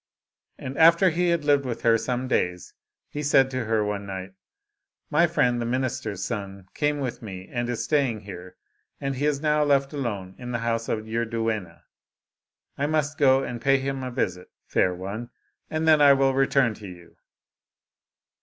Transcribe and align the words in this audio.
And 0.57 0.79
after 0.79 1.11
he 1.11 1.29
had 1.29 1.45
lived 1.45 1.63
with 1.63 1.83
her 1.83 1.95
some 1.95 2.27
days, 2.27 2.73
he 3.11 3.21
said 3.21 3.51
to 3.51 3.65
her 3.65 3.83
one 3.85 4.07
night," 4.07 4.31
My 5.11 5.27
friend 5.27 5.61
the 5.61 5.65
minister's 5.67 6.23
son 6.25 6.67
came 6.73 6.99
with 6.99 7.21
me 7.21 7.47
and 7.51 7.69
is 7.69 7.83
staying 7.83 8.21
here, 8.21 8.55
and 8.99 9.13
he 9.13 9.27
is 9.27 9.43
now 9.43 9.63
left 9.63 9.93
alone 9.93 10.33
in 10.39 10.53
the 10.53 10.57
house 10.65 10.89
of 10.89 11.07
your 11.07 11.25
duenna; 11.27 11.83
I 12.79 12.87
must 12.87 13.19
go 13.19 13.43
and 13.43 13.61
pay 13.61 13.77
him 13.77 14.01
a 14.01 14.09
visit, 14.09 14.49
fair 14.65 14.91
one, 14.95 15.29
and 15.69 15.87
then 15.87 16.01
I 16.01 16.13
will 16.13 16.33
return 16.33 16.73
to 16.73 16.87
you." 16.87 17.17